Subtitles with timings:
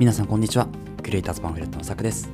[0.00, 0.66] 皆さんこんにちは。
[1.02, 2.30] クリエイターズパンフレットのさくです。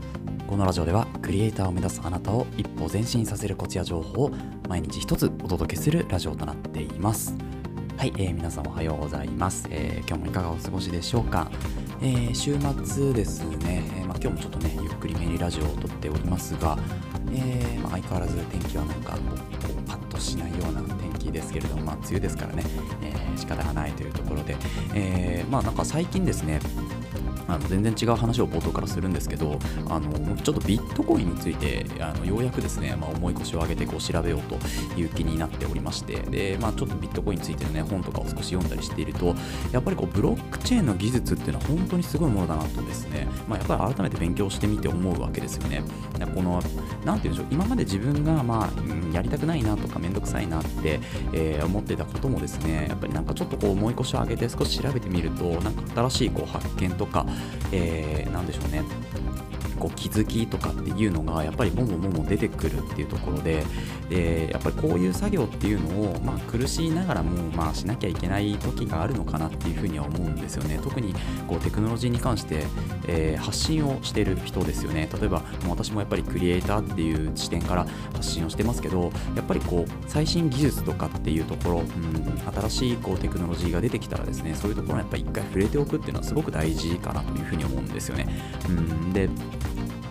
[0.47, 4.31] このラジオではクリエイターを目指すあなたを一歩前進させるコツや情報を
[4.69, 7.35] 毎日一つお届けするラジオとなっています。
[7.97, 11.51] はい、えー、皆さんおはようございます、えー、今日もいかがお過ごしでしょうか、
[12.01, 16.79] えー、週末ですね、えまあ、今日もちょっとねゆっくりめにラジオを撮っておりますが、
[17.33, 19.19] えまあ、相変わらず天気はなんかこ
[19.77, 22.63] うパッとしないような天気ですけれども、まあ、梅雨ですからね、
[23.03, 24.57] えー、仕方がないというところで、
[24.95, 26.61] えまあなんか最近ですね
[27.49, 34.59] あの全然違う話を冒頭からするんですけどあのちょっとビットコインについてあのようやくですね、まあ、重い腰を上げてこう調べようと
[34.99, 39.35] いう気になっておりましてで、まあ、ちょっとビットコインについての、ね、本とかを少し読んだりしていると
[39.73, 45.83] やっぱりこうブロックチェーンの技術っていうのは本当にすごいものだなとですね、まあ、やっぱり改めて勉強してみて思うわけですよね。
[46.35, 46.63] この
[47.05, 51.01] なんていうんでしょう今まで自分が、まあ、うんやりたくないなとかめんどくさいなって、
[51.33, 57.27] えー、思ってたこともですねやっぱりなんかちょっとこう重い腰を上げて少し調べてみるとなんか新しいこう発見とか、
[57.73, 58.83] えー、でしょうね。
[59.77, 63.65] こう気づきとかっていうのがやっぱりボンボンボンボン出てくるっていうところで
[64.09, 71.15] でやっぱりこういう作業っていうのを、まあ、苦しいながらも、まあ、しなきゃいけない時があるのかなっていうふうには思うんですよね特に
[71.47, 72.65] こうテクノロジーに関して、
[73.09, 88.27] えー、発信をしてる人ですよね例えば私もやっぱりクリエイターっていう視点から発信をしてますけどやっぱりこう最新技術とかっていうところ、うん、新しいこうテクノロジーが出てきたらですねそういうところにやっぱり一回触れておくっていうのはすごく大事かなというふうに思うんですよね。
[88.69, 89.29] うん、で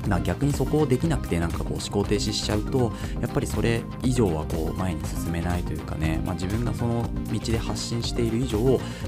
[0.07, 8.59] な逆にそこをできなくてなんかこう思考停止しちゃうとやっぱりそれ以上はこう前に進めないというかね、まあ、自分がその道で発信している以上、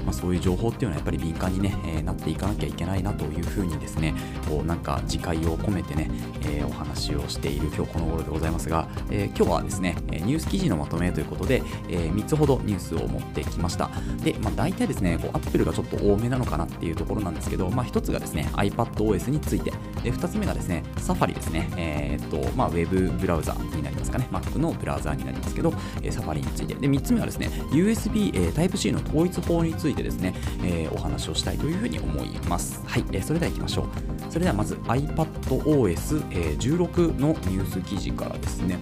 [0.04, 4.14] まあ、そういう情報っていうのはやっぱり敏感にね、えー、なっていかなきゃいけないなというふうにですね
[4.48, 6.10] こうなんか自戒を込めてね、
[6.42, 13.90] えー、お話をしている今日この頃でございますが、えー、今日はですねニュース記事のまとめということで、え3つほどニュースを持ってきました。
[14.22, 19.72] で、まあ、大体ですねこうアップルがちょっと多めなのかなっていうところなんですけど、まあ、1つがですね iPadOS について。
[20.02, 25.72] で2つ目がですねサファリですね、えー、っとまあ、ウェブブラウザになりますかね、Mac のブラウザになりますけど、
[26.02, 32.82] え、サファリについて、で3つ目はですね、USB、えー、Type-C の統一法についてですね、えー、お話をしたいというふうに思います。
[32.86, 33.86] はい、えー、それでは行きましょう。
[34.30, 38.78] それではまず iPadOS、えー、16のニュース記事からですね。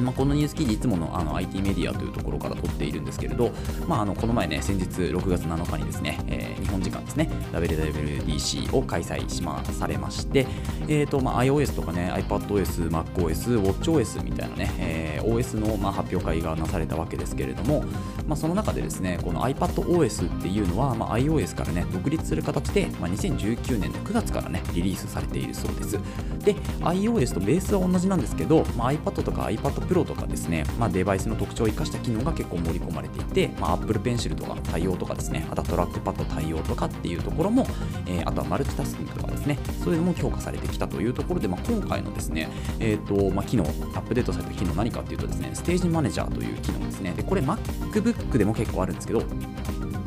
[0.00, 3.50] まあ、このニュース記事いつものあの IT メディアというところから取っているんですけれど、
[3.86, 10.46] まあ、あのこの前ね先日6月7日にですね、えー、日本時間ですね WWDC を開催しまされまして、
[10.88, 17.84] えーとまあ、iOS とかね iPadOS、MacOS、WatchOS みたいなね、えー、OS の、まあ、発表会がなされたわけですけれども、
[18.26, 25.98] まあ、その中でですねこの iPadOS っていうのは、まあ、iOS からね独立する形で、まあ、2019年の9月からねリリースされているそうです。
[26.44, 37.66] で iOS とベースは同じなんですけど、まあ、iPad とか iPad Pro とかですね、まあ、デバイスの特徴を生かした機能が結構盛り込まれていて、まあ、Apple Pencil とか対応とかですね、あとはトラックパッド対応とかっていうところも、
[38.06, 47.12] えー、あとはマルチタスキングとかですね、そういうのも評価されてきたというところで、まあ、今回のですね、えーとまあ、機能、アップデートされた機能何かっていうとですね、ステージマネージャーという機能ですね。
[47.16, 49.22] で、これ MacBook でも結構あるんですけど、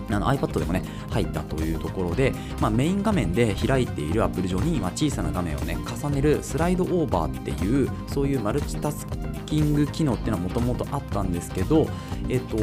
[0.09, 9.17] あの iPad でもね入ったというところで、まあ、メイン画面で開いているアップル上に、ま、小さな画面をね重ねるスライドオーバーっていうそういうマルチタスク
[9.53, 11.88] キング機能っていうのはもともとあったんですけど、
[12.28, 12.58] えっと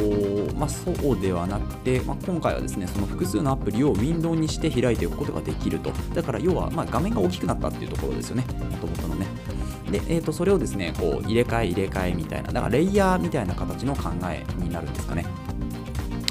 [0.56, 5.92] まあ、そうではなくて、まあ、今回はですねその複数のアプリをウィンドウにして開いておくことができると。
[6.14, 8.44] だから要はま画面が大きくなったっていうところですよね。
[8.70, 9.26] もともとのね。
[9.92, 15.24] で、えー、とそれをですねこう入れ替え入れ替えみたいなだからレイヤーみたいな形の考えになるんですかね。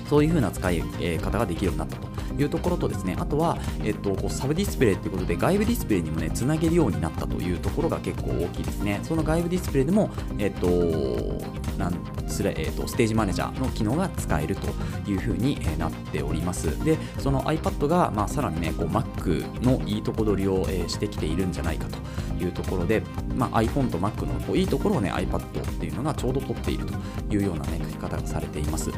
[0.09, 0.81] そういう風な使い
[1.19, 2.08] 方ができるようになったと。
[2.39, 8.99] いうところとですねあとは、えっと、こうサブディスプレイということで外部ディスプレイにもねつなげるようになったというところが結構大きいですね。
[9.03, 10.67] その外部ディスプレイでも、えっと
[11.77, 11.93] なん
[12.27, 14.67] すれえっと、ステージマネージャーの機能が使えると
[15.09, 16.83] いうふうになっております。
[16.83, 23.01] でその iPad が、まあ、さらにねこう Mac のいいとこ取りを、え、してきているんじゃないかというところで、
[23.35, 26.93] まあ、iPhone と Mac のこういいところをね iPad っていうのがちょうど取っていると
[27.35, 28.91] いうようなね書き方がされています。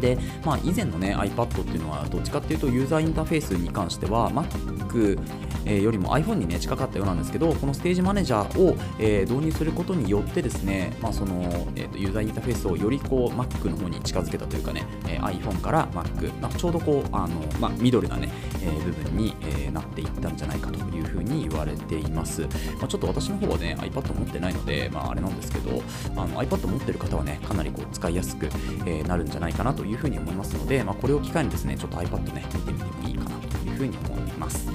[0.00, 5.18] で、まあ、以前の、ね、iPad っていうのはどっちかっていうとユーザーインターフェースに関しては Mac
[5.66, 11.42] えよりも iPhone にね近かったようなんですけどこのステージマネージャーを、え導入することによってですね、まあ、その、
[11.74, 18.30] えー、とユーザーインターフェースをよりこう Mac の方に近づけたというかね、え iPhone から Mac、まあ、ちょうどこうあの、まあ、ミドルなね、
[18.62, 25.82] え部分に、えなっていったんじゃないかというふうに言われています、まあ、ちょっと私の方はね iPad 持ってないので、まあ、あれなんですけど
[26.16, 28.48] あの iPad 持ってる方はねかなりこう使いやすく、
[28.86, 34.68] えなるんじゃないかなというふうに思いますので、まあ、これを機会にですねちょっと iPad ね見てみてもいいかなというふうに思います、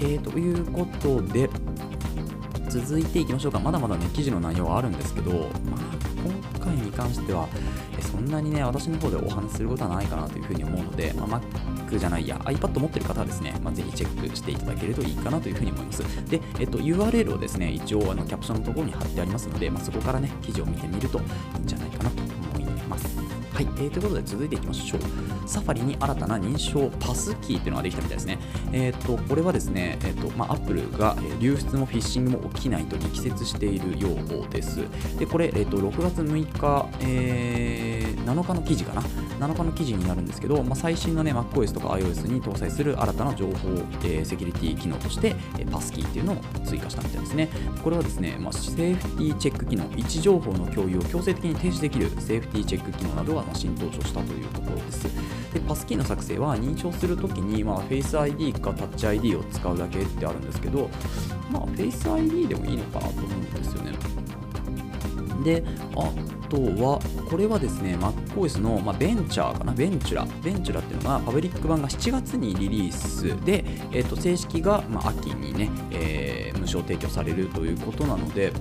[0.00, 1.48] えー、ということで、
[2.68, 3.58] 続いていきましょうか。
[3.58, 5.80] まだまだね、記事の内容はあるんですけど、まあ、
[6.58, 7.48] 今回に関しては、
[8.00, 16.02] そんなにね、私の方でお話しすることはないかなというふうに思うので、まあ、Mac じゃないや、iPad 持ってる方はですね、まあ、ぜひチェックしていただけるといいかなというふうに思います。
[16.28, 21.22] で、えっと、URL をですね、一応あのキャプションのところに貼ってありますので、まあ、そこからね、記事を見てみるとい
[21.60, 22.22] いんじゃないかなと
[22.58, 23.25] 思います。
[23.56, 25.48] はい、えー、ということで続いていきましょう。
[25.48, 28.38] サファリに新たな認証パスキーっていうのができたみたいですね。
[28.70, 34.84] えっ、ー、と、これはですね、えっ、ー、と、まあ、Apple が流出もフィッシングも起きないと力説しているようです。
[35.18, 43.52] で、これ、えっ、ー、と、6月6日、えー、7日の記事かな？7日の記事になるんですけど、まあ、最新のね、MacOS とか iOS に搭載する新たな情報、
[44.04, 46.36] えー、セキュリティ機能として、えー、パスキーっていうのを
[46.66, 47.48] 追加したみたいですね。
[47.82, 55.04] これはですね、まあ、セーフティーチェック機能、位置情報の共有を強制的に停止できるセーフティーチェック機能などが新登場したというところです。
[55.52, 60.90] でパスキーの作成は認証するときに、まあ、Face ID か Touch ID を使うだけってあるんですけど、
[61.50, 63.92] まあ、Face ID でもいいのかなと思うんですよね。
[65.44, 65.62] で、
[65.94, 66.10] あ
[66.48, 67.00] とは、
[67.30, 70.26] これはですね、MacOS の、まあ、ベンチャーかな、ベンチュラ。
[70.42, 78.52] ベンチュラっていうのが、パブリック版が7月にリリースで、えー、と正式が、まあ、秋にね、えー、無償提供されるということなので、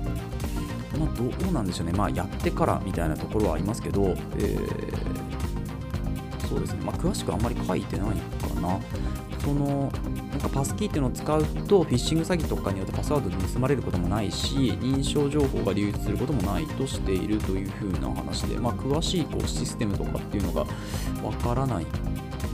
[0.95, 4.17] まあ、どうなんでしょうね、まあ、やってからみたいなところはありますけど、えー、
[6.47, 8.15] そうですね、まあ、詳しくあんまり書いてないか
[8.61, 8.79] な。
[9.45, 9.91] その
[10.31, 20.61] なんかパスキーっていうのを使うとフィッシング詐欺とかによってパスワード盗まれることもないし認証情報が流出することもないとしているというふうな話で、まあ、詳しいこうシステムとかっていうのが
[21.23, 21.85] わからない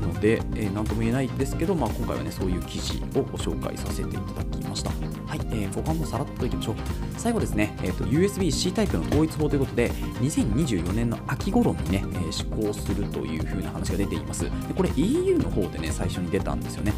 [0.02, 4.92] ので、えー、何とも言えないですけど、まあ、今回はねそういう記事をご紹介させていただきました。
[4.92, 6.76] はい、えー、他もさらっといきましょう。
[7.18, 14.44] 最後ですね、えーと、USB-C タイプの統一法ということで、2024年の秋頃にね、えー、施行するという風な話が出ています。
[14.44, 16.94] でこれ EU の方でね、最初に出たんですよね。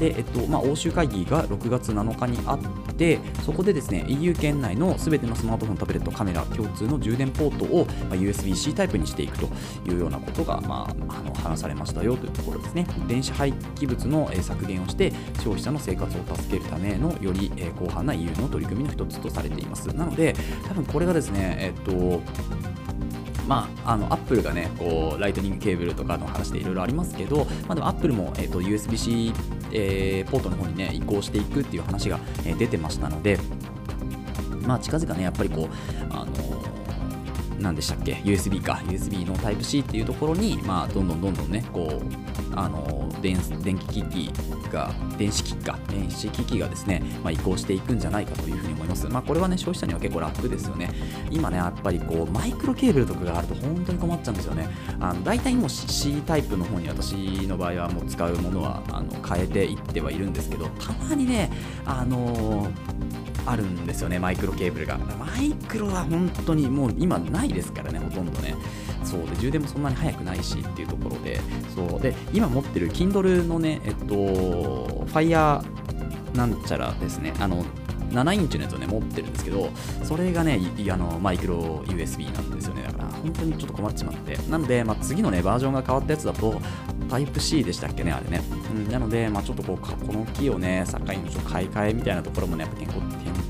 [0.00, 9.46] で、えっと、まあ、欧州会議が6月7日にあって、そこでですね、EU 圏内のすべてのスマートフォン、タブレット、カメラ共通の充電ポートを、まあ、USB-C タイプにしていくと
[9.90, 12.86] いうようなことが、まあ、あの話されましたよというところですね。
[13.08, 19.88] 電子廃棄物の削減をして、消費者の生活を助けるためのより広範な EU の取り組みの一つとされています。
[19.88, 20.34] なので、
[20.68, 22.22] 多分これがですね、えっと、
[23.50, 29.32] まあ、あのアップルがねこうライトニングケーブルとかの話でいろいろありますけど、まあ、でもアップルも、えーと、USB-C、
[29.72, 33.40] えー、ポートの方にね移行していくっていう話が、えー、出てましたので、
[34.62, 35.68] まあ、近々ねやっぱりこう
[36.10, 36.79] あの
[37.60, 38.82] 何でしたっけ？USB か。
[38.86, 44.32] USB の Type-C っていうところに、まあ、どんどんどんどんねこうあの電電気機器
[44.72, 45.78] が電子機器か。
[45.88, 50.90] 電子機器がですね、まあ、移行していくんじゃないかというふうに思います、まあ、これはね消費者には結構楽ですよね。
[51.30, 54.68] 今ねやっぱりこうマイクロケーブルとかがあると本当に困っちゃうんですよね。
[54.98, 57.14] あの大体もう C タイプの方に私
[57.46, 61.50] の場合はもう使うものはあの変えていってはいるんですけどたまにね
[61.84, 64.98] あのーあるんですよね、マイクロケーブルが。
[65.18, 68.54] マイクロは本当にもう今ないですからね、ほとんどね。
[69.04, 71.40] そうで、充電もそんなに速くないしっていうところで、
[71.74, 74.14] そうで、今持ってる Kindle のね、えっと、
[75.06, 75.62] Fire
[76.34, 77.64] なんちゃらですね、あの、
[78.10, 79.70] 7インチのやつをね、持ってるんですけど、
[80.02, 80.60] それがね、
[80.90, 82.82] あのマイクロ USB なんですよね。
[82.82, 84.36] だから、本当にちょっと困っちまって。
[84.50, 86.60] なので、まあ、次のね、バージョンが変わったやつだと、
[87.08, 88.42] Type-C でしたっけね、あれね。
[88.72, 92.80] うん、なので、まあ、ちょっとこう、この木をね、境にちょっと買い替えみたいなところもね、やっぱ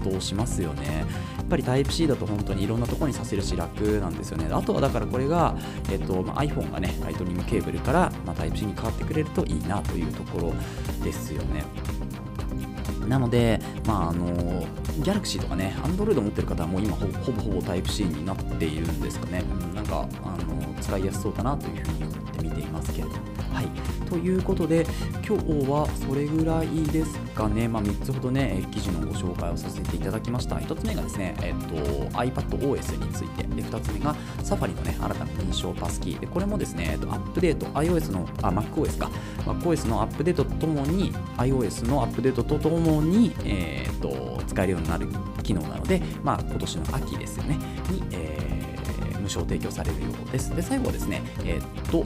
[0.00, 1.05] ぱ検討しますよね。
[1.37, 4.49] やっぱり Type-C だと本当にいろんなところにさせるし楽なんですよね。
[4.50, 5.56] あとはだからこれが、
[5.91, 10.55] えっとまあ、iPhone がね、ライトニングケーブルから、まあ、Type-C に変わってくれるといいなというところ
[11.05, 11.64] ですよね。
[13.09, 14.26] なので、まああの、
[14.99, 19.42] ギャラクシーとかね、Android 持ってる方はもう今ほぼほぼ Type-C になっているんですかね。
[19.75, 23.16] なんか、あの、使いやすそうだなというふうに思って見ていますけれども。
[23.52, 23.68] はい、
[24.08, 24.87] ということで
[25.26, 30.56] 今日はそれぐらいですかね、まあ、3つほどね記事のご紹介をさせていただきました。
[30.56, 31.75] 1つ目がですね、えっと、
[32.18, 33.40] iPadOS について。
[33.50, 36.18] で2つ目が Safari のね新たな認証パスキー。
[36.20, 39.10] でこれもですね、えっと、アップデート iOS のあ MacOS か。
[39.44, 45.08] MacOS のアップデートとともに iOS のアップデートとともに、えー、っと使えるようになる
[45.42, 47.56] 機能なので、まあ、今年の秋ですよね。
[47.90, 48.69] に、えー、
[49.30, 50.54] 無償提供されるようです。
[50.54, 52.04] で最後はですね、えー、っと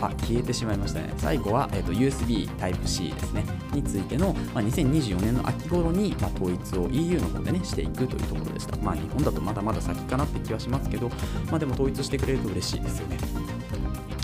[0.00, 1.14] あ消えてしまいましたね。
[1.16, 3.44] 最後は、えーと、USB Type-C ですね。
[3.72, 8.76] についての、まあ、2024年の秋頃に、まあ、統一を EU の方でねしていくというところでした。
[8.78, 11.08] まあ日本だとまだまだ先かなって気はしますけど
[11.50, 13.16] まあでも統一してくれると嬉しいですよね。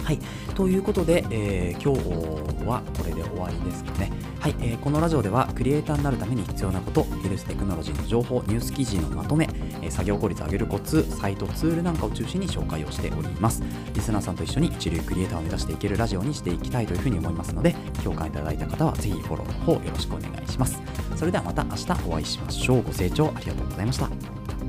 [0.04, 0.18] はい、
[0.56, 4.11] ということで、えー、今日はこれで終わりですかね。
[4.40, 9.49] はい、えー、このラジオではクリエイターになるために必要なこと、ヘルステクノロジーの情報、ニュース記事のまとめ、
[9.82, 13.62] え、作業効率を上げるコツ、サイト、ツールなんかを中心に紹介をしております。
[13.94, 20.80] リスナーさんと一緒に一流クリエイターを目指していけるラジオにしていきたいというふうに思いますので、共感いただいた方はぜひフォローの方よろしくお願いします。
[21.16, 22.82] それではまた明日お会いしましょう。
[22.82, 24.60] ご清聴ありがとうございました。